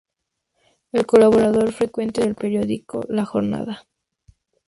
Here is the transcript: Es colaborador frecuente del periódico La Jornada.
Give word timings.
Es 0.91 1.05
colaborador 1.05 1.71
frecuente 1.73 2.21
del 2.23 2.33
periódico 2.33 3.05
La 3.07 3.23
Jornada. 3.23 3.83